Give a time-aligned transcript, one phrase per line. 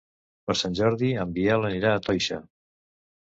[0.45, 2.39] Per Sant Jordi en Biel anirà a Toixa.